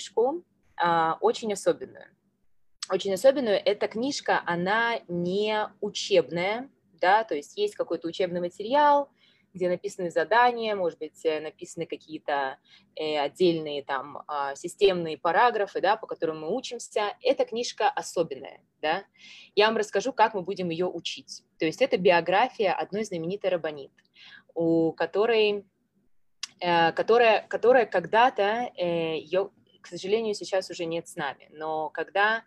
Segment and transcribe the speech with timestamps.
[0.00, 0.44] книжку,
[0.76, 2.06] а, очень особенную.
[2.90, 3.60] Очень особенную.
[3.64, 9.10] Эта книжка, она не учебная, да, то есть есть какой-то учебный материал,
[9.52, 12.58] где написаны задания, может быть, э, написаны какие-то
[12.94, 17.16] э, отдельные там э, системные параграфы, да, по которым мы учимся.
[17.20, 19.04] Эта книжка особенная, да.
[19.56, 21.42] Я вам расскажу, как мы будем ее учить.
[21.58, 23.90] То есть это биография одной знаменитой рабонит,
[24.54, 25.64] у которой,
[26.60, 32.44] э, которая, которая когда-то, ее, к сожалению, сейчас уже нет с нами, но когда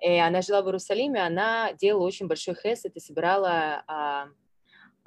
[0.00, 4.32] э, она жила в Иерусалиме, она делала очень большой хесед и собирала э,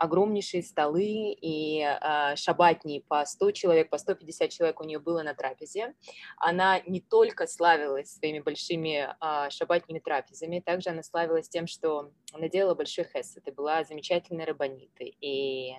[0.01, 5.35] огромнейшие столы и э, шабатни по 100 человек, по 150 человек у нее было на
[5.35, 5.93] трапезе.
[6.37, 12.49] Она не только славилась своими большими э, шабатными трапезами, также она славилась тем, что она
[12.49, 15.73] делала большой хесед, и была замечательной рабонитой, и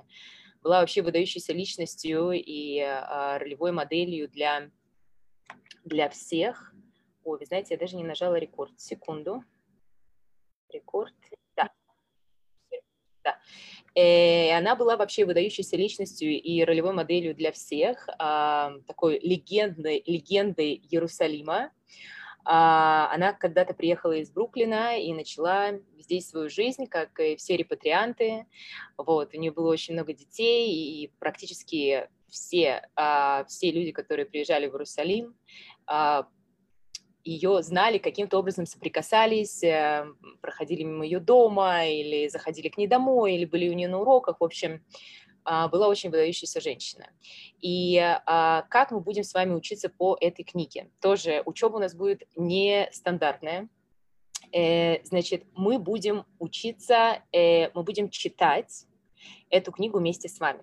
[0.62, 4.70] была вообще выдающейся личностью и э, ролевой моделью для,
[5.84, 6.74] для всех.
[7.24, 8.72] Ой, вы знаете, я даже не нажала рекорд.
[8.80, 9.45] Секунду.
[10.72, 11.14] Рекорд.
[11.56, 11.70] Да.
[13.22, 13.39] Да.
[13.94, 20.02] И э, она была вообще выдающейся личностью и ролевой моделью для всех, а, такой легендной,
[20.06, 21.70] легендой Иерусалима.
[22.44, 28.46] А, она когда-то приехала из Бруклина и начала здесь свою жизнь, как и все репатрианты.
[28.96, 30.72] Вот, у нее было очень много детей,
[31.05, 35.36] и практически все, а, все люди, которые приезжали в Иерусалим,
[37.24, 40.06] ее знали, каким-то образом соприкасались, э,
[40.41, 44.41] проходили мимо ее дома или заходили к ней домой, или были у нее на уроках.
[44.41, 44.84] В общем,
[45.44, 47.08] а, была очень выдающаяся женщина.
[47.61, 50.91] И а, как мы будем с вами учиться по этой книге?
[51.00, 53.69] Тоже учеба у нас будет нестандартная.
[54.52, 58.86] Э, значит, мы будем учиться, э, мы будем читать
[59.48, 60.62] эту книгу вместе с вами.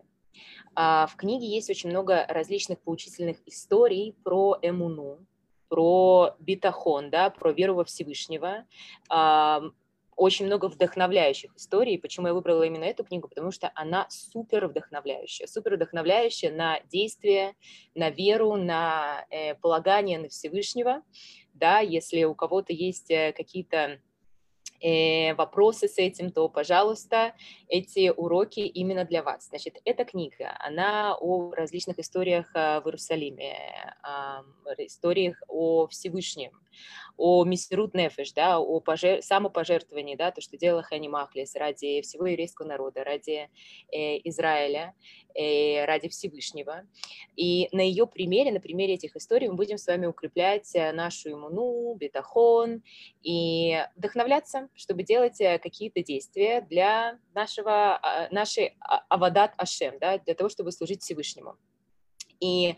[0.75, 5.25] А, в книге есть очень много различных поучительных историй про Эмуну,
[5.69, 8.65] про битахон, да, про веру во Всевышнего.
[10.19, 11.97] Очень много вдохновляющих историй.
[11.97, 13.29] Почему я выбрала именно эту книгу?
[13.29, 15.47] Потому что она супер вдохновляющая.
[15.47, 17.55] Супер вдохновляющая на действие,
[17.95, 21.03] на веру, на э, полагание на Всевышнего.
[21.53, 24.01] Да, если у кого-то есть э, какие-то
[24.81, 27.33] э, вопросы с этим, то, пожалуйста,
[27.67, 29.47] эти уроки именно для вас.
[29.49, 36.51] Значит, эта книга, она о различных историях э, в Иерусалиме, э, историях о Всевышнем,
[37.17, 39.21] о Мессирут Нефеш, да, о пожер...
[39.21, 43.49] самопожертвовании, да, то, что делала Хани Махлис ради всего еврейского народа, ради
[43.91, 44.95] э, Израиля,
[45.35, 46.83] э, ради Всевышнего.
[47.35, 51.31] И на ее примере, на примере этих историй мы будем с вами укреплять э, нашу
[51.31, 52.83] иммуну, бетахон
[53.21, 60.17] и вдохновляться, чтобы делать э, какие-то действия для нашего, а, нашей а, авадат Ашем, да,
[60.17, 61.57] для того, чтобы служить Всевышнему.
[62.39, 62.75] И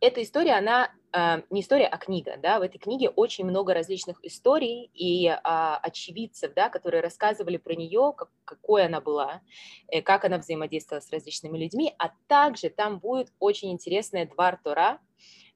[0.00, 4.18] эта история, она э, не история, а книга, да, в этой книге очень много различных
[4.24, 9.42] историй и э, очевидцев, да, которые рассказывали про нее, как, какой она была,
[9.88, 15.00] э, как она взаимодействовала с различными людьми, а также там будет очень интересная Двар Тора,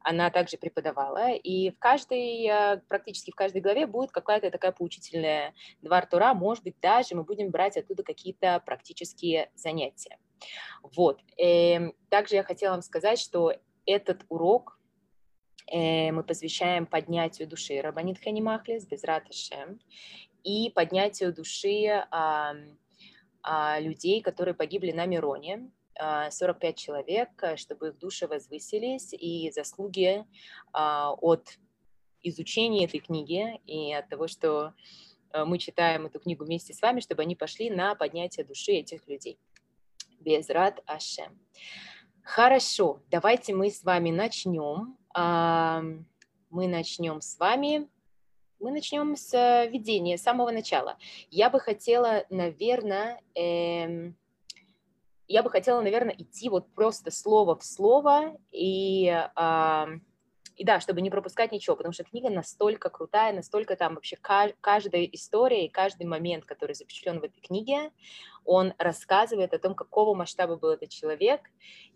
[0.04, 5.54] она также преподавала, и в каждой, э, практически в каждой главе будет какая-то такая поучительная
[5.80, 10.18] Двар Тора, может быть, даже мы будем брать оттуда какие-то практические занятия.
[10.82, 11.20] Вот.
[11.38, 13.54] Эм, также я хотела вам сказать, что
[13.86, 14.78] этот урок
[15.72, 19.80] э, мы посвящаем поднятию души Рабанит Ханимахлес, Безрат Шем,
[20.42, 22.54] и поднятию души а,
[23.80, 30.24] людей, которые погибли на Мироне, 45 а, человек, чтобы их души возвысились, и заслуги
[30.72, 31.58] а, от
[32.22, 34.72] изучения этой книги и от того, что
[35.32, 39.06] э, мы читаем эту книгу вместе с вами, чтобы они пошли на поднятие души этих
[39.06, 39.38] людей.
[40.20, 41.38] Безрат Ашем.
[42.22, 44.96] Хорошо, давайте мы с вами начнем.
[45.14, 47.88] Мы начнем с вами.
[48.58, 50.96] Мы начнем с э, введения, с самого начала.
[51.30, 54.16] Я бы хотела, наверное, эм,
[55.28, 59.06] я бы хотела, наверное, идти вот просто слово в слово и,
[60.56, 65.04] и да, чтобы не пропускать ничего, потому что книга настолько крутая, настолько там вообще каждая
[65.04, 67.90] история и каждый момент, который запечатлен в этой книге,
[68.44, 71.40] он рассказывает о том, какого масштаба был этот человек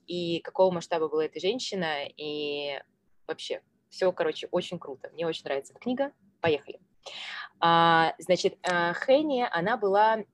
[0.07, 2.81] и какого масштаба была эта женщина, и
[3.27, 5.11] вообще все, короче, очень круто.
[5.13, 6.13] Мне очень нравится эта книга.
[6.41, 6.81] Поехали.
[7.61, 10.25] А, значит, а, Хенни, она была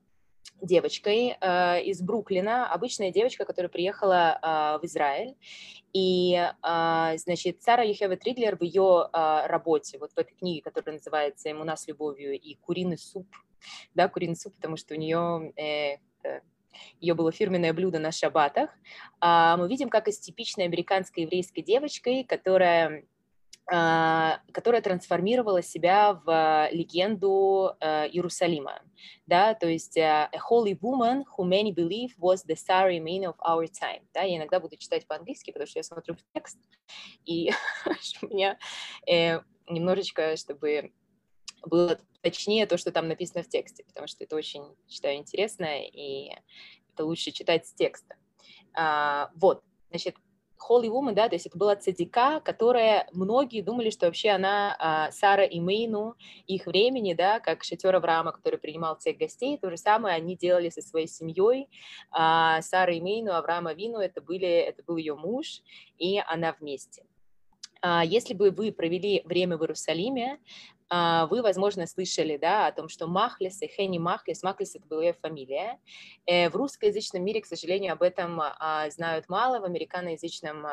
[0.61, 5.37] девочкой э, из Бруклина, обычная девочка, которая приехала э, в Израиль.
[5.93, 10.96] И, э, значит, Сара Юхева Тридлер в ее э, работе, вот в этой книге, которая
[10.99, 13.26] называется «Ему нас любовью» и «Куриный суп»,
[13.94, 15.99] да, куриный суп, потому что у нее э,
[17.00, 18.69] ее было фирменное блюдо на шабатах,
[19.23, 23.02] мы видим, как из типичной американской еврейской девочкой, которая а,
[23.66, 28.82] которая трансформировала себя в легенду э, Иерусалима,
[29.26, 33.37] да, то есть uh, a holy woman who many believe was the Sarah Imeinu of
[33.40, 36.58] our time, да, я иногда буду читать по-английски, потому что я смотрю в текст,
[37.25, 37.52] и
[38.22, 38.58] у меня
[39.08, 40.93] э, немножечко, чтобы
[41.64, 46.32] было точнее то, что там написано в тексте, потому что это очень, считаю, интересно, и
[46.93, 48.16] это лучше читать с текста.
[48.75, 50.16] А, вот, значит,
[50.59, 55.11] Holy Woman, да, то есть это была цадика, которая многие думали, что вообще она а,
[55.11, 56.15] Сара и Мейну
[56.47, 60.71] их времени, да, как шатер Авраама, который принимал всех гостей, то же самое они делали
[60.71, 61.69] со своей семьей.
[62.11, 65.62] А, Сара и Мейну, Авраама Вину, это, были, это был ее муж,
[65.99, 67.05] и она вместе.
[67.85, 70.39] А, если бы вы провели время в Иерусалиме,
[70.89, 75.03] а, вы, возможно, слышали да, о том, что Махлис и Хенни Махлис, Махлис– это была
[75.03, 75.79] ее фамилия.
[76.25, 80.67] Э, в русскоязычном мире, к сожалению, об этом а, знают мало, в американоязычном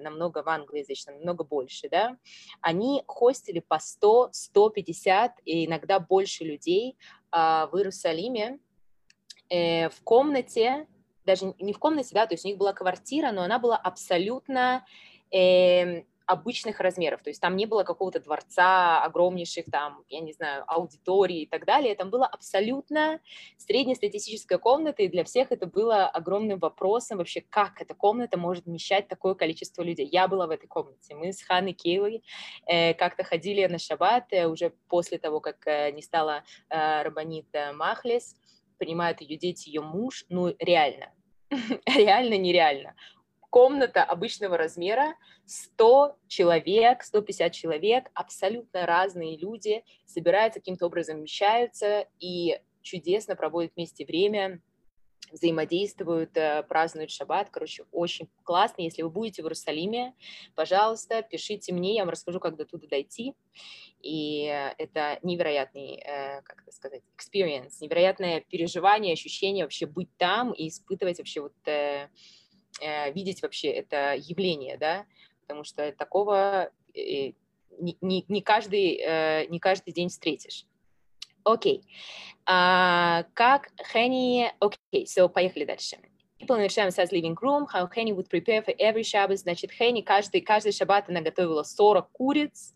[0.00, 1.88] намного, в англоязычном намного больше.
[1.88, 2.16] Да?
[2.60, 6.96] Они хостили по 100, 150 и иногда больше людей
[7.30, 8.58] в Иерусалиме
[9.50, 10.88] э, в комнате,
[11.24, 14.84] даже не в комнате, да, то есть у них была квартира, но она была абсолютно
[15.32, 20.64] э, обычных размеров, то есть там не было какого-то дворца, огромнейших там, я не знаю,
[20.66, 23.20] аудитории и так далее, там была абсолютно
[23.56, 29.08] среднестатистическая комната, и для всех это было огромным вопросом вообще, как эта комната может вмещать
[29.08, 30.08] такое количество людей.
[30.10, 32.24] Я была в этой комнате, мы с Ханой Кейлой
[32.66, 37.46] э, как-то ходили на шаббат, э, уже после того, как э, не стала э, Рабанит
[37.74, 38.34] Махлес,
[38.78, 41.12] понимают ее дети, ее муж, ну реально,
[41.86, 42.94] реально нереально
[43.50, 45.14] комната обычного размера,
[45.46, 54.04] 100 человек, 150 человек, абсолютно разные люди собираются, каким-то образом вмещаются и чудесно проводят вместе
[54.04, 54.60] время,
[55.32, 57.50] взаимодействуют, э, празднуют шаббат.
[57.50, 58.82] Короче, очень классно.
[58.82, 60.14] Если вы будете в Иерусалиме,
[60.54, 63.34] пожалуйста, пишите мне, я вам расскажу, как до туда дойти.
[64.02, 64.44] И
[64.78, 71.18] это невероятный, э, как это сказать, experience, невероятное переживание, ощущение вообще быть там и испытывать
[71.18, 72.08] вообще вот э,
[72.80, 75.06] видеть вообще это явление, да,
[75.42, 77.32] потому что такого э,
[77.78, 80.66] не, не, не, каждый, э, не каждый день встретишь.
[81.44, 81.78] Окей.
[81.78, 81.82] Okay.
[82.46, 84.52] А, как Хенни...
[84.60, 85.96] Окей, okay, so поехали дальше.
[86.46, 89.42] People in says living room, how Henny would prepare for every Shabbos.
[89.42, 92.72] Значит, Хенни каждый, каждый шаббат она готовила 40 куриц,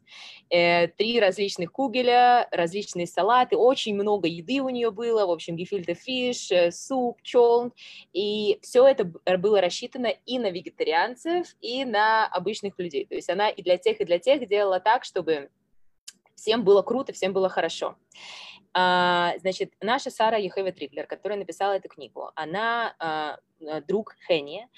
[0.50, 5.94] э, три различных кугеля, различные салаты, очень много еды у нее было, в общем, гефильте
[5.94, 7.72] фиш, э, суп, чолн,
[8.12, 13.06] и все это было рассчитано и на вегетарианцев, и на обычных людей.
[13.06, 15.48] То есть она и для тех, и для тех делала так, чтобы
[16.40, 17.96] всем было круто, всем было хорошо.
[18.72, 24.68] А, значит, наша Сара Ехева Триглер, которая написала эту книгу, она а, а друг Хенни,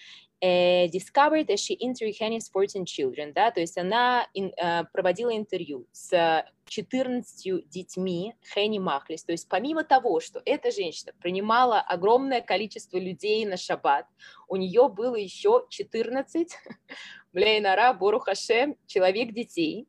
[0.45, 4.85] Uh, discovered as she interviewed Henny Sports and Children, да, то есть она in, uh,
[4.93, 11.81] проводила интервью с 14 детьми Хенни Махлис, то есть помимо того, что эта женщина принимала
[11.81, 14.07] огромное количество людей на шаббат,
[14.49, 16.59] у нее было еще 14,
[17.33, 19.87] Блейнара, Бору Хашем, человек детей,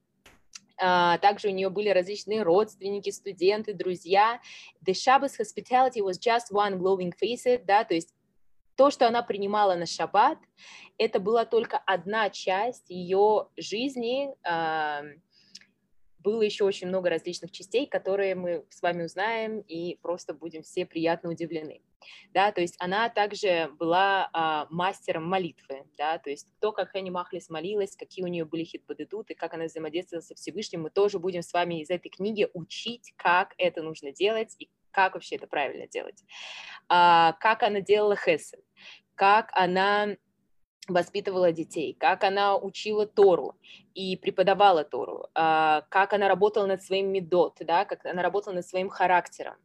[0.77, 4.41] также у нее были различные родственники, студенты, друзья.
[4.85, 8.13] The Shabbos hospitality was just one glowing facet, да, то есть
[8.75, 10.39] то, что она принимала на шаббат,
[10.97, 14.29] это была только одна часть ее жизни.
[14.47, 15.19] Uh,
[16.19, 20.85] было еще очень много различных частей, которые мы с вами узнаем и просто будем все
[20.85, 21.81] приятно удивлены.
[22.31, 27.09] Да, то есть она также была а, мастером молитвы, да, то есть то, как Хэнни
[27.09, 31.41] Махлис молилась, какие у нее были хитбадедуты, как она взаимодействовала со Всевышним, мы тоже будем
[31.41, 35.87] с вами из этой книги учить, как это нужно делать и как вообще это правильно
[35.87, 36.23] делать.
[36.87, 38.63] А, как она делала хесед,
[39.15, 40.15] как она
[40.87, 43.55] воспитывала детей, как она учила Тору
[43.93, 48.67] и преподавала Тору, а, как она работала над своим медот, да, как она работала над
[48.67, 49.55] своим характером.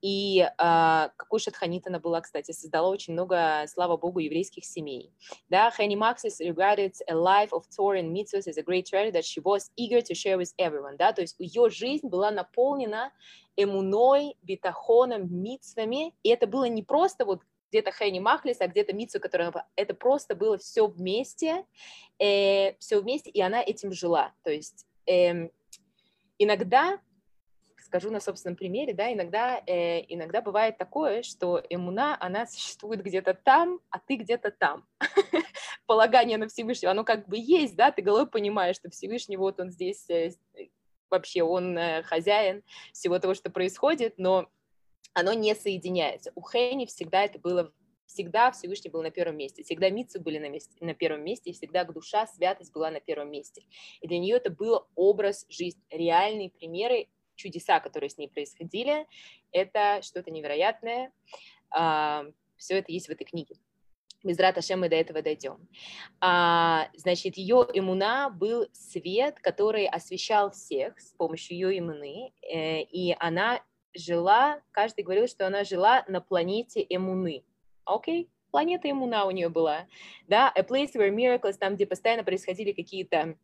[0.00, 5.12] И а, какой шатханит она была, кстати, создала очень много, слава богу, еврейских семей.
[5.50, 9.24] Да, Хэнни Максис regarded a life of Torah and mitzvahs as a great treasure that
[9.24, 10.96] she was eager to share with everyone.
[10.96, 13.12] Да, то есть ее жизнь была наполнена
[13.56, 17.40] эмуной, битахоном, митцвами, и это было не просто вот
[17.72, 19.52] где-то Хэнни Махлис, а где-то Мицу, которая...
[19.76, 21.64] Это просто было все вместе,
[22.18, 24.34] э, все вместе, и она этим жила.
[24.44, 25.48] То есть э,
[26.38, 27.00] иногда,
[27.78, 33.32] скажу на собственном примере, да, иногда, э, иногда бывает такое, что эмуна, она существует где-то
[33.32, 34.86] там, а ты где-то там.
[35.86, 39.70] Полагание на Всевышнего, оно как бы есть, да, ты головой понимаешь, что Всевышний, вот он
[39.70, 40.32] здесь, э,
[41.08, 42.62] вообще он э, хозяин
[42.92, 44.50] всего того, что происходит, но
[45.14, 46.32] оно не соединяется.
[46.34, 47.72] У Хейни всегда это было
[48.12, 51.54] Всегда Всевышний был на первом месте, всегда митцы были на, месте, на первом месте, и
[51.54, 53.62] всегда душа, святость была на первом месте.
[54.02, 59.06] И для нее это был образ жизни, реальные примеры, чудеса, которые с ней происходили.
[59.50, 61.10] Это что-то невероятное.
[61.70, 62.26] А,
[62.56, 63.56] Все это есть в этой книге.
[64.22, 65.66] Без Раташем мы до этого дойдем.
[66.20, 73.16] А, значит, ее иммуна был свет, который освещал всех с помощью ее иммуны, э, и
[73.18, 77.44] она жила, каждый говорил, что она жила на планете Эмуны.
[77.84, 78.28] Окей, okay?
[78.52, 79.86] планета Эмуна у нее была,
[80.28, 83.36] да, a place where miracles, там, где постоянно происходили какие-то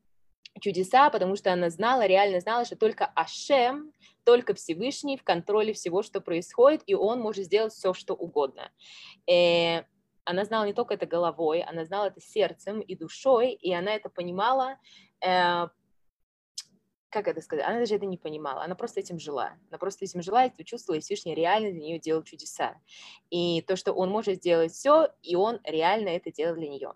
[0.61, 3.93] чудеса, потому что она знала, реально знала, что только Ашем,
[4.25, 8.71] только Всевышний в контроле всего, что происходит, и он может сделать все, что угодно.
[9.27, 9.85] И э,
[10.25, 14.11] она знала не только это головой, она знала это сердцем и душой, и она это
[14.11, 14.79] понимала,
[15.25, 15.69] э,
[17.11, 20.21] как это сказать, она даже это не понимала, она просто этим жила, она просто этим
[20.23, 22.77] жила, и чувствовала, и Всевышний реально для нее делал чудеса.
[23.31, 26.93] И то, что он может сделать все, и он реально это делал для нее.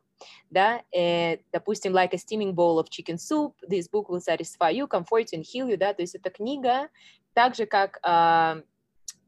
[0.51, 4.87] Да, э, допустим, like a steaming bowl of chicken soup, this book will satisfy you,
[4.87, 6.91] comfort you and heal you, да, то есть эта книга,
[7.33, 8.63] так же как, э,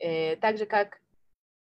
[0.00, 1.00] э, так же как,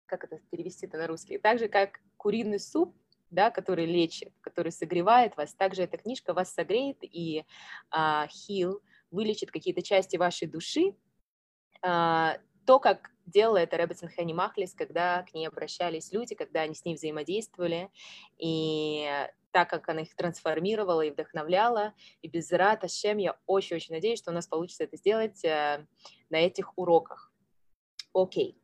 [0.06, 2.94] как это перевести это на русский, так же как куриный суп,
[3.30, 7.44] да, который лечит, который согревает вас, также эта книжка вас согреет и
[7.90, 8.80] uh, heal,
[9.12, 10.96] вылечит какие-то части вашей души,
[11.84, 16.74] uh, то, как делала это Рэббетсон Хэнни Махлис, когда к ней обращались люди, когда они
[16.74, 17.90] с ней взаимодействовали,
[18.38, 19.08] и
[19.52, 24.30] так как она их трансформировала и вдохновляла, и без Рата Шем я очень-очень надеюсь, что
[24.30, 25.86] у нас получится это сделать uh,
[26.30, 27.32] на этих уроках.
[28.14, 28.58] Окей,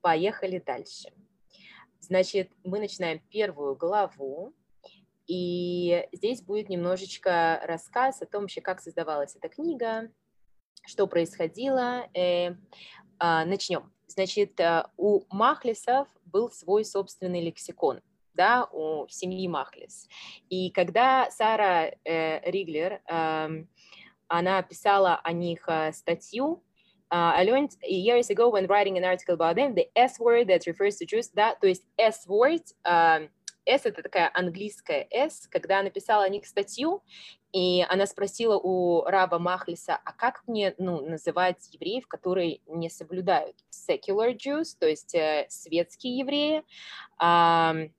[0.00, 1.12] поехали дальше.
[2.00, 4.54] Значит, мы начинаем первую главу,
[5.30, 10.10] и здесь будет немножечко рассказ о том, вообще, как создавалась эта книга,
[10.84, 12.08] что происходило.
[12.14, 12.56] Э,
[13.20, 13.92] а, начнем.
[14.08, 18.00] Значит, э, у Махлисов был свой собственный лексикон,
[18.34, 20.08] да, у семьи Махлис.
[20.48, 23.64] И когда Сара э, Риглер, э,
[24.26, 26.64] она писала о них э, статью,
[27.12, 30.64] Uh, I learned years ago when writing an article about them, the S word that
[30.68, 33.28] refers to Jews, да, то есть S word, uh,
[33.66, 37.02] S это такая английская S, когда она писала о них статью,
[37.52, 43.56] и она спросила у раба Махлиса, а как мне ну, называть евреев, которые не соблюдают
[43.70, 46.62] secular Jews, то есть э, светские евреи,
[47.20, 47.90] uh,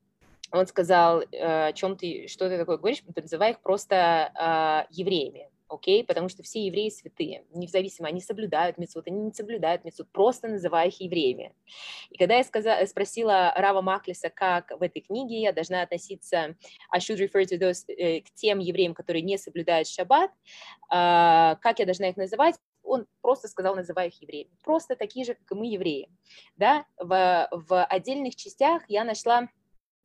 [0.53, 5.50] он сказал, э, о чем ты, что ты такое говоришь, называй их просто э, евреями
[5.71, 10.47] окей, потому что все евреи святые, независимо, они соблюдают мецвод, они не соблюдают мецвод, просто
[10.47, 11.53] называя их евреями.
[12.09, 16.55] И когда я сказала, спросила Рава Маклиса, как в этой книге я должна относиться,
[16.89, 20.35] I should refer to those, э, к тем евреям, которые не соблюдают шаббат, э,
[20.89, 24.51] как я должна их называть, он просто сказал, называя их евреями.
[24.63, 26.09] Просто такие же, как и мы, евреи.
[26.55, 26.85] Да?
[26.97, 29.49] В, в отдельных частях я нашла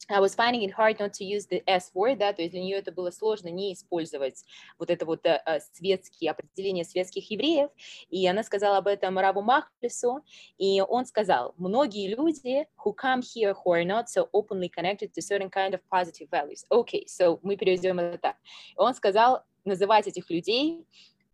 [0.08, 2.62] I was finding it hard not to use the S word, да, то есть для
[2.62, 4.44] нее это было сложно не использовать
[4.78, 5.40] вот это вот uh,
[5.72, 7.70] светские определения светских евреев,
[8.08, 10.24] и она сказала об этом Рабу Махлису,
[10.58, 15.20] и он сказал, многие люди who come here who are not so openly connected to
[15.20, 16.64] certain kind of positive values.
[16.70, 18.36] Okay, so мы переведем это так.
[18.76, 20.86] Он сказал называть этих людей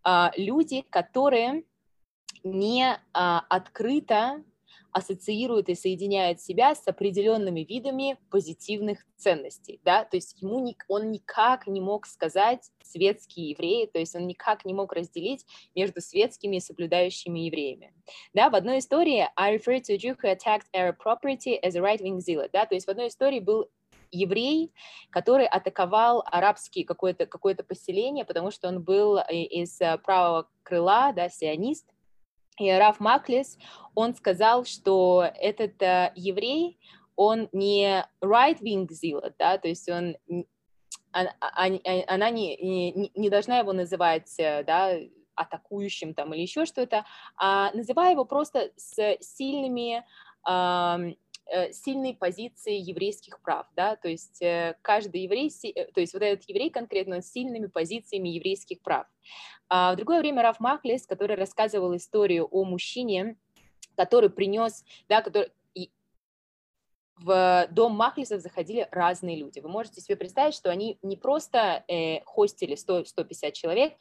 [0.07, 1.65] uh, люди, которые
[2.43, 4.43] не uh, открыто
[4.93, 11.11] ассоциирует и соединяет себя с определенными видами позитивных ценностей, да, то есть ему не, он
[11.11, 16.57] никак не мог сказать светские евреи, то есть он никак не мог разделить между светскими
[16.57, 17.95] и соблюдающими евреями.
[18.35, 21.81] Да, в одной истории I refer to a Jew who attacked Arab property as a
[21.81, 23.69] right-wing zealot, да, то есть в одной истории был
[24.13, 24.73] еврей,
[25.11, 31.29] который атаковал арабские какое-то какое поселение, потому что он был из э, правого крыла, да,
[31.29, 31.92] сионист,
[32.59, 33.59] и Раф Маклис,
[33.95, 36.79] он сказал, что этот э, еврей,
[37.17, 40.17] он не right-wing zealot, да, то есть он,
[41.13, 44.95] она, она не, не, не должна его называть, э, да,
[45.35, 47.05] атакующим там или еще что-то,
[47.37, 50.05] а называя его просто с сильными
[51.73, 55.51] сильной позиции еврейских прав, да, то есть э, каждый еврей,
[55.95, 59.07] то есть вот этот еврей конкретно с сильными позициями еврейских прав.
[59.69, 63.37] А в другое время Раф Махлес, который рассказывал историю о мужчине,
[63.97, 65.51] который принес, да, который,
[67.17, 69.61] в дом Махлисов заходили разные люди.
[69.61, 73.95] Вы можете себе представить, что они не просто э, хостили 100-150 человек,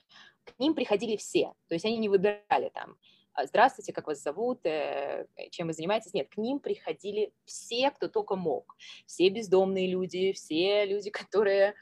[0.43, 1.53] к ним приходили все.
[1.67, 2.95] То есть они не выбирали там, «А,
[3.37, 6.13] здравствуйте, как вас зовут, э, чем вы занимаетесь.
[6.13, 8.75] Нет, к ним приходили все, кто только мог.
[9.05, 11.75] Все бездомные люди, все люди, которые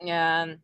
[0.00, 0.56] э,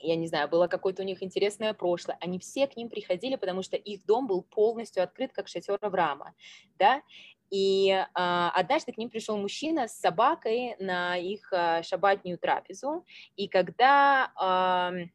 [0.00, 3.62] я не знаю, было какое-то у них интересное прошлое, они все к ним приходили, потому
[3.62, 6.34] что их дом был полностью открыт, как шатер Авраама,
[6.78, 7.02] да,
[7.50, 13.04] И э, однажды к ним пришел мужчина с собакой на их э, шабатнюю трапезу,
[13.36, 15.08] и когда э,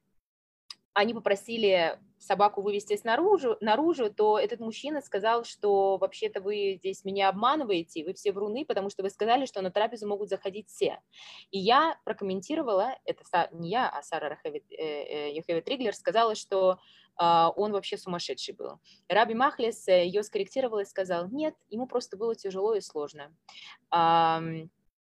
[0.94, 7.30] они попросили собаку вывести снаружи, наружу, то этот мужчина сказал, что вообще-то вы здесь меня
[7.30, 11.00] обманываете, вы все вруны, потому что вы сказали, что на трапезу могут заходить все.
[11.52, 16.80] И я прокомментировала, это не я, а Сара Рахевит, э, э, Триглер сказала, что
[17.16, 18.80] а, он вообще сумасшедший был.
[19.08, 23.36] Раби Махлес э, ее скорректировал и сказал, нет, ему просто было тяжело и сложно.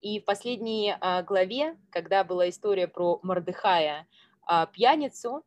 [0.00, 4.06] И в последней а, главе, когда была история про Мордыхая,
[4.72, 5.44] пьяницу,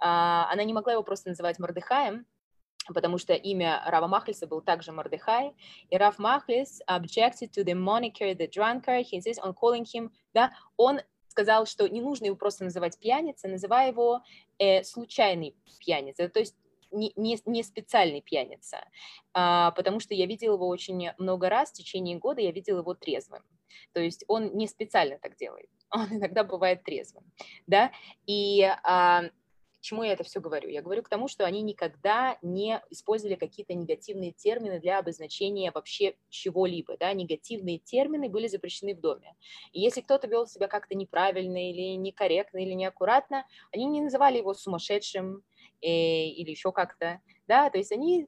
[0.00, 2.26] а, она не могла его просто называть Мордыхаем,
[2.92, 5.54] потому что имя Рава Махлиса был также Мордыхай,
[5.90, 10.52] и Рав Махлис objected to the moniker the drunkard, he insists on calling him, да,
[10.76, 14.22] он сказал, что не нужно его просто называть пьяницей, называя его
[14.58, 16.56] э, случайный пьяница, то есть
[16.90, 18.78] не, не, не специальный пьяница,
[19.34, 22.94] а, потому что я видела его очень много раз в течение года, я видела его
[22.94, 23.42] трезвым.
[23.92, 27.24] То есть он не специально так делает, он иногда бывает трезвым,
[27.66, 27.92] да,
[28.26, 29.24] и а,
[29.80, 30.68] чему я это все говорю?
[30.68, 36.16] Я говорю к тому, что они никогда не использовали какие-то негативные термины для обозначения вообще
[36.28, 36.96] чего-либо.
[36.98, 37.12] Да?
[37.12, 39.34] Негативные термины были запрещены в доме.
[39.72, 44.54] И если кто-то вел себя как-то неправильно или некорректно или неаккуратно, они не называли его
[44.54, 45.42] сумасшедшим
[45.80, 47.20] э, или еще как-то.
[47.46, 47.70] Да?
[47.70, 48.26] То есть они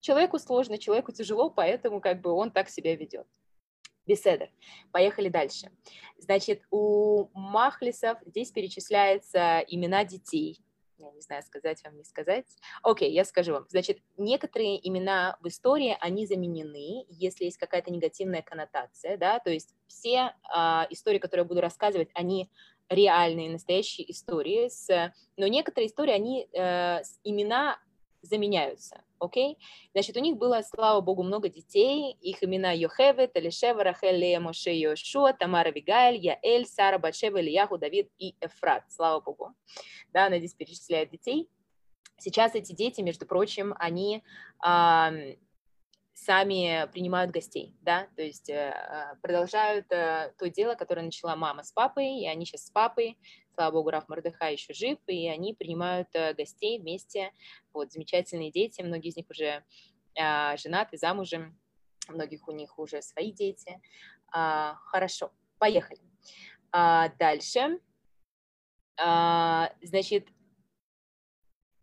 [0.00, 3.26] человеку сложно, человеку тяжело, поэтому как бы он так себя ведет.
[4.06, 4.50] Беседер.
[4.90, 5.70] Поехали дальше.
[6.18, 10.60] Значит, у Махлисов здесь перечисляются имена детей,
[11.02, 12.46] я не знаю, сказать вам, не сказать.
[12.82, 13.66] Окей, okay, я скажу вам.
[13.68, 19.74] Значит, некоторые имена в истории, они заменены, если есть какая-то негативная коннотация, да, то есть
[19.88, 22.50] все а, истории, которые я буду рассказывать, они
[22.88, 27.78] реальные, настоящие истории, с, но некоторые истории, они, э, имена
[28.20, 29.58] заменяются, окей?
[29.92, 34.72] Значит, у них было, слава богу, много детей, их имена Йохевет, Элишева, Рахель, Лея, Моше,
[34.74, 39.52] Йошуа, Тамара, Вигаэль, Яэль, Сара, Батшева, Ильяху, Давид и Эфрат, слава богу.
[40.12, 41.48] Да, она здесь перечисляет детей.
[42.18, 44.22] Сейчас эти дети, между прочим, они
[44.64, 45.36] э,
[46.14, 51.72] сами принимают гостей, да, то есть э, продолжают э, то дело, которое начала мама с
[51.72, 53.18] папой, и они сейчас с папой
[53.54, 57.32] слава богу, Раф Мордыха еще жив, и они принимают э, гостей вместе,
[57.72, 59.64] вот, замечательные дети, многие из них уже
[60.18, 61.58] а, женаты, замужем,
[62.08, 63.80] многих у них уже свои дети.
[64.32, 66.00] А, хорошо, поехали.
[66.70, 67.80] А, дальше.
[68.98, 70.28] А, значит,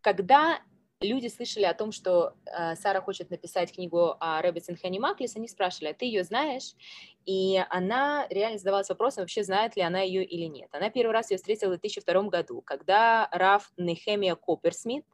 [0.01, 0.61] когда
[1.01, 5.47] люди слышали о том, что э, Сара хочет написать книгу о Рэбби Цинхани Маклис, они
[5.47, 6.75] спрашивали, а ты ее знаешь?
[7.25, 10.69] И она реально задавалась вопросом, вообще знает ли она ее или нет.
[10.73, 15.05] Она первый раз ее встретила в 2002 году, когда Раф Нехемия Копперсмит,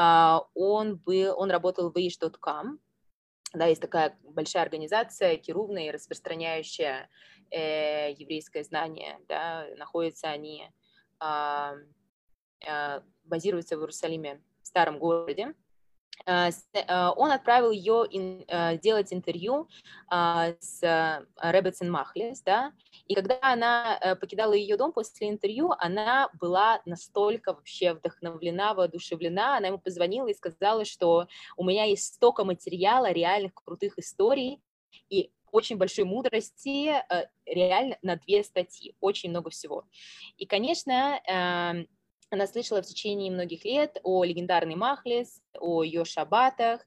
[0.00, 2.80] э, он, был, он работал в Wish.com,
[3.52, 7.08] да, есть такая большая организация, керувная и распространяющая
[7.50, 10.68] э, еврейское знание, да, находятся они,
[11.22, 11.72] э,
[12.66, 14.40] э, базируются в Иерусалиме
[14.70, 15.54] старом городе,
[16.26, 16.50] а,
[16.86, 19.68] а, он отправил ее а, делать интервью
[20.10, 20.80] с
[21.42, 22.72] Ребетсен Махлес, да,
[23.06, 29.56] и когда она э, покидала ее дом после интервью, она была настолько вообще вдохновлена, воодушевлена,
[29.56, 34.60] она ему позвонила и сказала, что у меня есть столько материала, реальных крутых историй,
[35.08, 39.84] и очень большой мудрости э, реально на две статьи, очень много всего.
[40.36, 41.86] И, конечно,
[42.30, 46.80] она слышала в течение многих лет о легендарной Махлис, о ее шаббатах,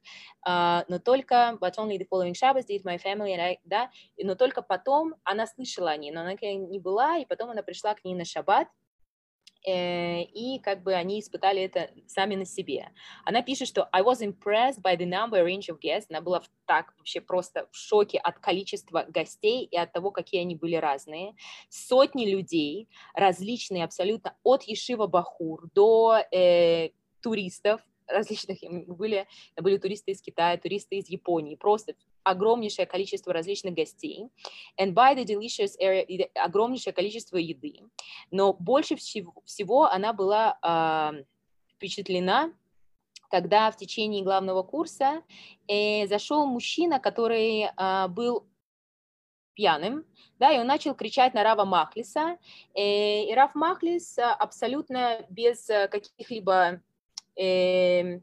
[0.48, 4.62] uh, но только but only the following Shabbos did my family, I, да, но только
[4.62, 8.16] потом она слышала о ней, но она не была, и потом она пришла к ней
[8.16, 8.68] на шаббат,
[9.66, 12.92] и как бы они испытали это сами на себе.
[13.24, 16.08] Она пишет, что I was impressed by the number range of guests.
[16.10, 20.56] Она была так вообще просто в шоке от количества гостей и от того, какие они
[20.56, 21.36] были разные.
[21.70, 26.90] Сотни людей, различные абсолютно, от Ешива Бахур до э,
[27.22, 34.30] туристов, различных, были, были туристы из Китая, туристы из Японии, просто огромнейшее количество различных гостей,
[34.80, 37.80] and by the delicious area, огромнейшее количество еды,
[38.32, 41.24] но больше всего, она была э,
[41.76, 42.54] впечатлена,
[43.30, 45.24] когда в течение главного курса
[45.68, 48.48] э, зашел мужчина, который э, был
[49.56, 50.06] пьяным,
[50.40, 52.38] да, и он начал кричать на Рава Махлиса,
[52.76, 56.82] э, и Рав Махлис абсолютно без каких-либо
[57.36, 58.20] э,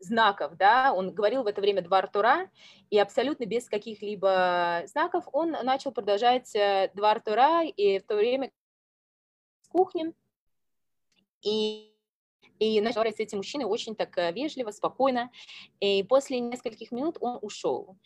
[0.00, 2.50] знаков, да, он говорил в это время два Тура,
[2.90, 8.50] и абсолютно без каких-либо знаков он начал продолжать э, два Тура, и в то время
[9.62, 10.12] с кухни,
[11.42, 11.86] и
[12.60, 15.30] и начал говорить с этим мужчиной очень так э, вежливо, спокойно.
[15.80, 17.96] И после нескольких минут он ушел.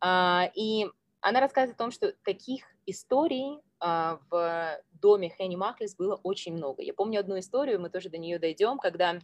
[0.00, 0.86] А, и
[1.20, 6.82] она рассказывает о том, что таких историй а, в доме Хенни Махлис было очень много.
[6.82, 9.18] Я помню одну историю, мы тоже до нее дойдем, когда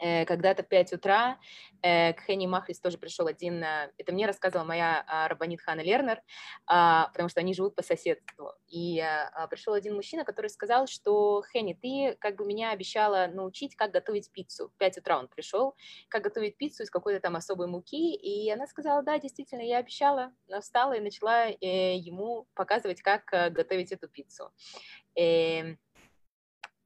[0.00, 1.38] когда-то в 5 утра
[1.82, 5.80] э, к Хенни Махлис тоже пришел один, э, это мне рассказывала моя а, Рабанит Хана
[5.80, 6.22] Лернер,
[6.66, 9.04] а, потому что они живут по соседству, и
[9.50, 14.30] пришел один мужчина, который сказал, что Хенни, ты как бы меня обещала научить, как готовить
[14.30, 14.68] пиццу.
[14.68, 15.74] В 5 утра он пришел,
[16.08, 20.32] как готовить пиццу из какой-то там особой муки, и она сказала, да, действительно, я обещала,
[20.48, 24.52] она встала и начала ему показывать, как готовить эту пиццу.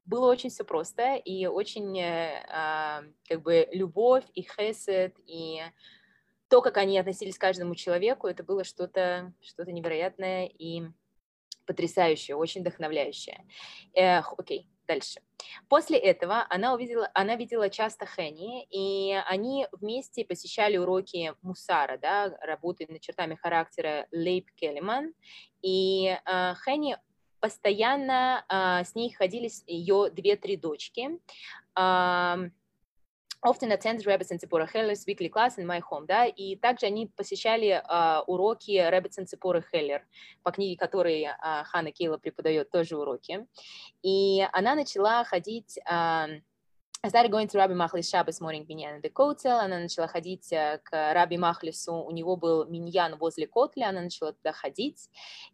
[0.05, 5.61] Было очень все просто, и очень э, а, как бы любовь и хесед, и
[6.47, 10.83] то, как они относились к каждому человеку, это было что-то что невероятное и
[11.65, 13.45] потрясающее, очень вдохновляющее.
[13.93, 15.21] Эх, окей, дальше.
[15.67, 22.37] После этого она увидела, она видела часто Хенни, и они вместе посещали уроки Мусара, да,
[22.41, 25.13] работы над чертами характера Лейб Келлиман,
[25.61, 26.97] и э, Хенни
[27.45, 31.19] постоянно а, с ней ходили ее две-три дочки.
[31.75, 32.39] А,
[33.43, 37.05] often attend Rabbits and Tzipora Heller's weekly class in my home, да, и также они
[37.15, 38.71] посещали uh, уроки
[39.19, 40.01] and Tzipora Heller,
[40.41, 43.45] по книге которой uh, Ханна Кейла преподает тоже уроки,
[44.01, 46.41] и она начала ходить uh,
[47.05, 49.59] I started going to Rabbi Machlis Shabbos morning minyan the Kotel.
[49.59, 51.93] Она начала ходить к Раби Махлису.
[51.93, 53.89] У него был миньян возле Котля.
[53.89, 55.07] Она начала туда ходить.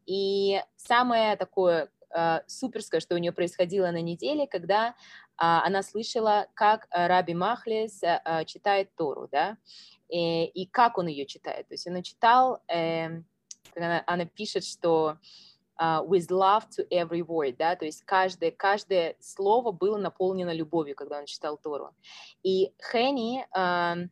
[0.06, 4.94] И самое такое э, суперское, что у нее происходило на неделе, когда э,
[5.38, 9.58] она слышала, как Раби Махлис э, читает Тору, да,
[10.08, 11.68] и, и как он ее читает.
[11.68, 13.08] То есть он читал, э,
[13.76, 15.18] она, она пишет, что
[15.82, 20.96] uh, with love to every word, да, то есть каждое, каждое слово было наполнено любовью,
[20.96, 21.96] когда он читал Тору.
[22.44, 24.08] И Хенни, uh,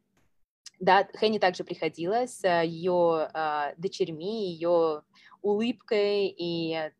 [0.80, 5.04] да, Хенни также приходила с ее uh, дочерьми, ее
[5.42, 6.92] улыбкой и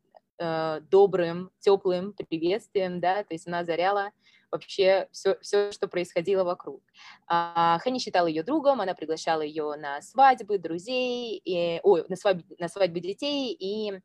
[0.90, 4.10] добрым, теплым приветствием, да, то есть она озаряла
[4.50, 6.82] вообще все, все, что происходило вокруг.
[7.26, 12.56] А, Хэнни считала ее другом, она приглашала ее на свадьбы друзей, и, ой, на свадьбы,
[12.58, 14.00] на свадьбы детей, и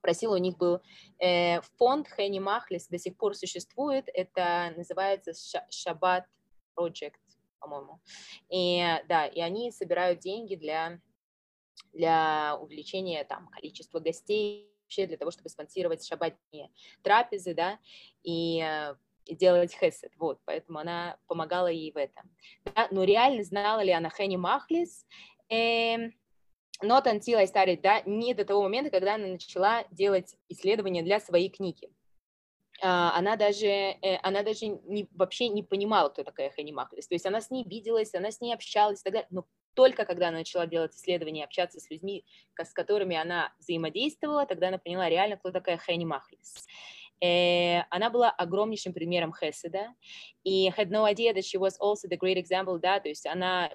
[0.00, 0.80] просила, у них был
[1.18, 5.32] э, фонд Хэнни Махлис, до сих пор существует, это называется
[5.70, 6.26] Шаббат
[6.76, 7.14] Project,
[7.58, 8.00] по-моему.
[8.48, 11.00] И да, и они собирают деньги для,
[11.92, 16.70] для увеличения там количества гостей, вообще для того, чтобы спонсировать шаббатные
[17.02, 17.78] трапезы, да,
[18.22, 18.64] и
[19.26, 22.28] и делать хесед, вот, поэтому она помогала ей в этом.
[22.64, 22.88] Да?
[22.90, 25.06] Но реально знала ли она Хэнни Махлис?
[25.48, 26.10] Э,
[26.82, 31.20] not until I started, да, не до того момента, когда она начала делать исследования для
[31.20, 31.88] своей книги.
[32.82, 37.06] Uh, она даже, э, она даже не, вообще не понимала, кто такая Хэнни Махлис.
[37.08, 40.06] То есть она с ней виделась, она с ней общалась и так далее, но только
[40.06, 42.24] когда она начала делать исследования, общаться с людьми,
[42.58, 46.66] с которыми она взаимодействовала, тогда она поняла реально, кто такая Хэнни Махлис.
[47.22, 49.88] Uh, она была огромнейшим примером Хеседа,
[50.42, 53.70] и had no idea that she was also the great example, да, то есть она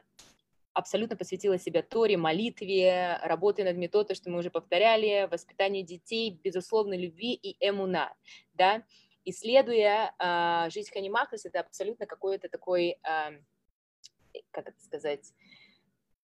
[0.75, 6.97] абсолютно посвятила себя Торе, молитве, работе над методом, что мы уже повторяли, воспитанию детей, безусловной
[6.97, 8.13] любви и эмуна,
[8.53, 8.83] да,
[9.23, 13.39] исследуя э, жизнь Ханимахлис, это абсолютно какой-то такой, э,
[14.51, 15.33] как это сказать,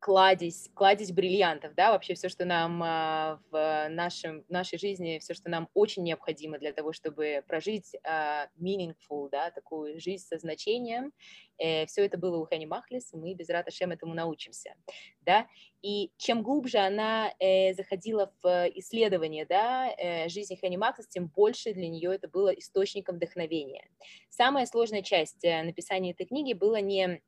[0.01, 5.51] кладезь, кладезь бриллиантов, да, вообще все, что нам а, в нашем, нашей жизни, все, что
[5.51, 11.13] нам очень необходимо для того, чтобы прожить а, meaningful, да, такую жизнь со значением,
[11.59, 14.75] э, все это было у Хани Махлис, мы без Раташем этому научимся,
[15.23, 15.47] да,
[15.83, 21.73] и чем глубже она э, заходила в исследование, да, э, жизни Хани Махлис, тем больше
[21.73, 23.89] для нее это было источником вдохновения.
[24.29, 27.21] Самая сложная часть э, написания этой книги была не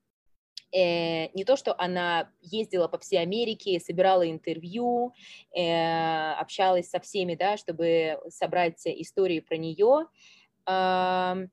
[0.73, 5.13] э, не то, что она ездила по всей Америке, собирала интервью,
[5.55, 10.07] э, общалась со всеми, да, чтобы собрать истории про нее.
[10.67, 11.47] Э,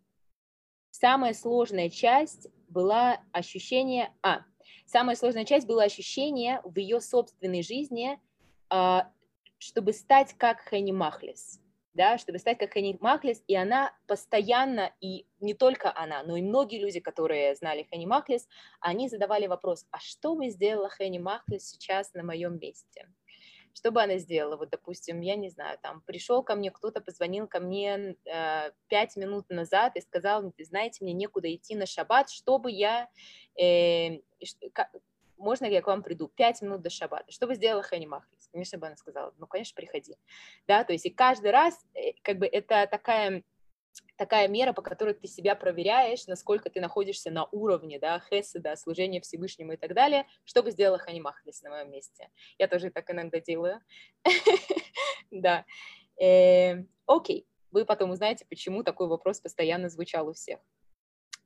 [0.92, 4.42] самая сложная часть была ощущение, а,
[4.86, 8.20] самая сложная часть была ощущение в ее собственной жизни,
[8.74, 9.00] э,
[9.60, 11.60] чтобы стать как Хэнни Махлис
[11.98, 16.42] да, чтобы стать как Хани Маклис, и она постоянно, и не только она, но и
[16.42, 18.48] многие люди, которые знали Хани Маклис,
[18.80, 23.10] они задавали вопрос, а что бы сделала Хани Маклис сейчас на моем месте?
[23.74, 24.58] Что бы она сделала?
[24.58, 29.16] Вот, допустим, я не знаю, там пришел ко мне, кто-то позвонил ко мне э, пять
[29.16, 33.10] минут назад и сказал, знаете, мне некуда идти на шаббат, чтобы я,
[33.60, 34.20] э,
[35.38, 36.28] можно ли я к вам приду?
[36.28, 37.32] Пять минут до шаббата.
[37.32, 38.50] Что бы сделала Хани Махлис?
[38.52, 40.16] Конечно бы она сказала, ну, конечно, приходи.
[40.68, 43.44] Да, то есть и каждый раз, э, как бы это такая
[44.16, 49.22] такая мера, по которой ты себя проверяешь, насколько ты находишься на уровне, да, хеседа, служения
[49.22, 52.30] Всевышнему и так далее, что бы сделала Хани Махлис на моем месте.
[52.58, 53.82] Я тоже так иногда делаю.
[55.30, 55.66] Да.
[56.22, 60.60] Э, окей, вы потом узнаете, почему такой вопрос постоянно звучал у всех.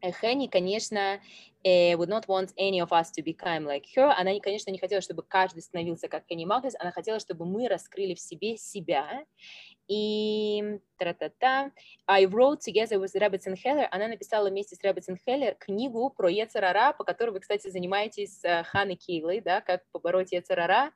[0.01, 1.21] Хенни, конечно,
[1.63, 4.11] uh, would not want any of us to become like her.
[4.17, 6.75] Она, конечно, не хотела, чтобы каждый становился как Хенни Маглес.
[6.79, 9.25] Она хотела, чтобы мы раскрыли в себе себя.
[9.87, 11.71] И тра-та-та.
[12.07, 13.87] I wrote together with Rebbetzin Heller.
[13.91, 18.63] Она написала вместе с Rebbetzin Heller книгу про Ецарара, по которой вы, кстати, занимаетесь uh,
[18.63, 20.91] Ханой Кейлой, да, как побороть Ецарара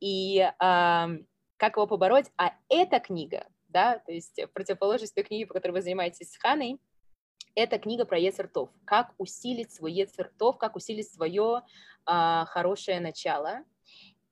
[0.00, 1.24] и uh,
[1.56, 2.26] как его побороть.
[2.36, 6.78] А эта книга, да, то есть противоположность той книги, по которой вы занимаетесь с Ханой,
[7.54, 8.70] это книга про Ецертов.
[8.84, 11.62] Как усилить свой Ецертов, как усилить свое
[12.04, 13.64] а, хорошее начало.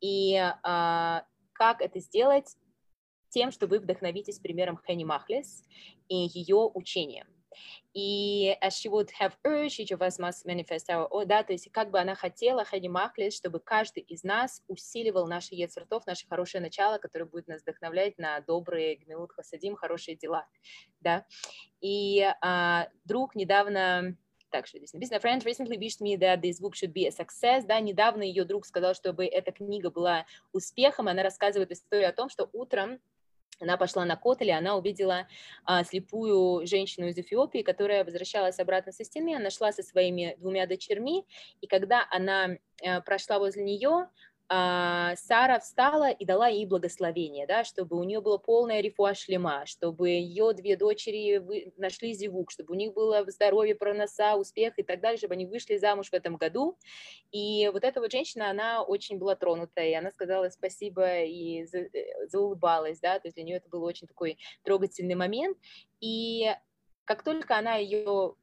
[0.01, 2.57] И а, как это сделать
[3.29, 5.65] тем, что вы вдохновитесь примером Хенни Махлес
[6.09, 7.27] и ее учением.
[7.95, 11.71] И she would have urged, each of us must manifest our, oh, да, то есть
[11.73, 16.63] как бы она хотела, Хани Махлес, чтобы каждый из нас усиливал наши ецертов, наше хорошее
[16.63, 20.47] начало, которое будет нас вдохновлять на добрые гмилут хасадим, хорошие дела,
[21.01, 21.27] да.
[21.81, 24.17] И а, друг недавно
[24.53, 27.65] так что здесь написано, friend recently wished me that this book should be a success,
[27.67, 32.29] да, недавно ее друг сказал, чтобы эта книга была успехом, она рассказывает историю о том,
[32.29, 33.01] что утром
[33.63, 35.29] она пошла на Котель, и она увидела
[35.65, 40.67] а, слепую женщину из Эфиопии, которая возвращалась обратно со стены, она шла со своими двумя
[40.67, 41.25] дочерьми,
[41.61, 44.09] и когда она а, прошла возле нее,
[44.53, 50.11] Сара встала и дала ей благословение, да, чтобы у нее было полное рифуа шлема, чтобы
[50.11, 55.17] ее две дочери нашли зевук, чтобы у них было здоровье, проноса, успех и так далее,
[55.17, 56.77] чтобы они вышли замуж в этом году.
[57.31, 61.79] И вот эта вот женщина, она очень была тронута, и она сказала спасибо и за,
[61.79, 65.57] э, заулыбалась, да, то есть для нее это был очень такой трогательный момент.
[66.01, 66.51] И
[67.05, 68.35] как только она ее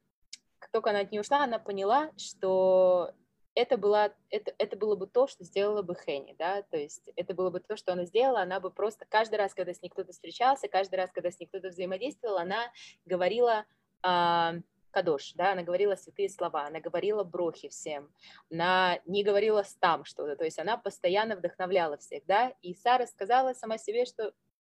[0.58, 3.14] как только она от нее ушла, она поняла, что
[3.60, 7.34] это, была, это, это было бы то, что сделала бы Хенни, да, то есть это
[7.34, 10.12] было бы то, что она сделала, она бы просто каждый раз, когда с ней кто-то
[10.12, 12.72] встречался, каждый раз, когда с ней кто-то взаимодействовал, она
[13.04, 13.66] говорила
[14.02, 18.10] э, кадош, да, она говорила святые слова, она говорила брохи всем,
[18.50, 23.52] она не говорила стам что-то, то есть она постоянно вдохновляла всех, да, и Сара сказала
[23.52, 24.32] сама себе, что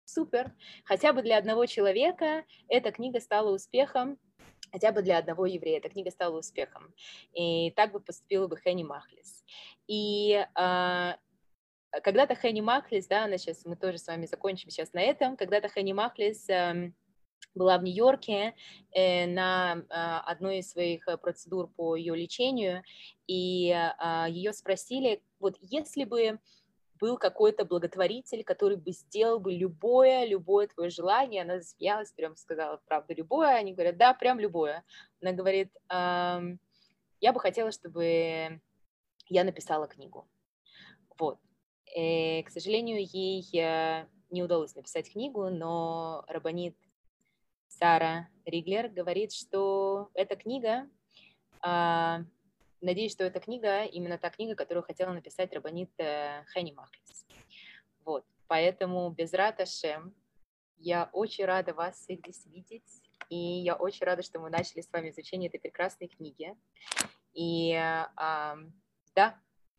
[0.07, 0.53] супер,
[0.85, 4.19] хотя бы для одного человека эта книга стала успехом,
[4.73, 6.95] хотя бы для одного еврея эта книга стала успехом.
[7.33, 9.45] И так бы поступила бы Хенни Махлис.
[9.87, 11.17] И а,
[12.03, 15.69] когда-то Хенни Махлис, да, она сейчас, мы тоже с вами закончим сейчас на этом, когда-то
[15.69, 16.93] Хенни Махлис э,
[17.55, 18.55] была в Нью-Йорке
[18.93, 22.83] э, на э, одной из своих процедур по ее лечению,
[23.27, 26.39] и э, ее спросили, вот если бы
[27.01, 31.43] был какой-то благотворитель, который бы сделал бы любое, любое твое желание.
[31.43, 33.57] Она засмеялась, прям сказала, правда, любое.
[33.57, 34.85] Они говорят, да, прям любое.
[35.21, 36.61] Она говорит, эм,
[37.21, 38.61] я бы хотела, чтобы
[39.29, 40.29] я написала книгу.
[41.19, 41.39] Вот.
[41.97, 46.77] И, к сожалению, ей э, не удалось написать книгу, но Рабанит
[47.69, 50.89] Сара Риглер говорит, что эта книга
[51.65, 52.25] э,
[52.81, 57.27] Надеюсь, что эта книга именно та книга, которую хотела написать Рабанит Хенни Махлис.
[58.05, 60.15] Вот, поэтому без Раташем
[60.79, 64.91] я очень рада вас всех здесь видеть, и я очень рада, что мы начали с
[64.91, 66.57] вами изучение этой прекрасной книги.
[67.35, 68.57] И а,
[69.15, 69.39] да,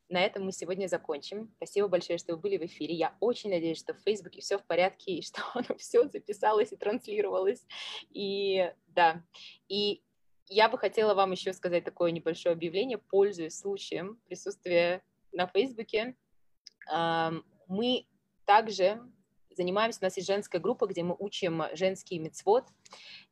[0.10, 1.52] на этом мы сегодня закончим.
[1.56, 2.94] Спасибо большое, что вы были в эфире.
[2.94, 6.78] Я очень надеюсь, что в Фейсбуке все в порядке, и что оно все записалось и
[6.78, 7.66] транслировалось.
[8.12, 9.24] И да,
[9.68, 10.04] и
[10.52, 16.16] я бы хотела вам еще сказать такое небольшое объявление, пользуясь случаем присутствия на Фейсбуке.
[17.68, 18.06] Мы
[18.46, 19.02] также
[19.56, 22.66] занимаемся, у нас есть женская группа, где мы учим женский мецвод,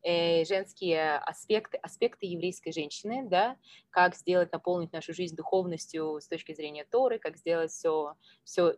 [0.01, 3.57] э, женские аспекты, аспекты еврейской женщины, да,
[3.89, 8.75] как сделать, наполнить нашу жизнь духовностью с точки зрения Торы, как сделать все, все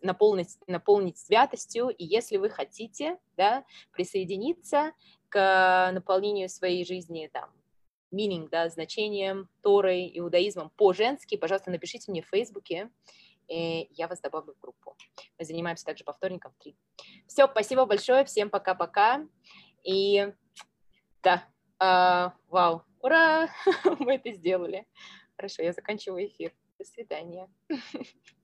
[0.00, 4.92] наполнить, наполнить святостью, и если вы хотите, да, присоединиться
[5.28, 7.50] к наполнению своей жизни там,
[8.12, 12.90] meaning, да, значением Торой, иудаизмом по-женски, пожалуйста, напишите мне в Фейсбуке,
[13.48, 14.96] и я вас добавлю в группу.
[15.38, 16.76] Мы занимаемся также по вторникам в 3.
[17.26, 19.26] Все, спасибо большое, всем пока-пока.
[19.84, 20.32] И
[21.22, 21.44] да,
[21.80, 23.48] э, вау, ура,
[24.00, 24.86] мы это сделали.
[25.36, 26.52] Хорошо, я заканчиваю эфир.
[26.78, 27.48] До свидания.